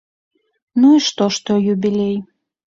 [0.83, 2.17] Ну і што, што юбілей?